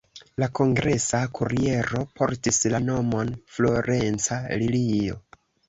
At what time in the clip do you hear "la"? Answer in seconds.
0.43-0.45, 2.77-2.81